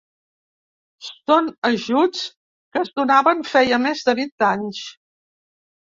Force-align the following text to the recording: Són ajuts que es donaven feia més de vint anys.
Són 1.09 1.51
ajuts 1.69 2.23
que 2.73 2.81
es 2.85 2.91
donaven 3.01 3.47
feia 3.53 3.79
més 3.87 4.05
de 4.09 4.17
vint 4.21 4.35
anys. 4.53 4.85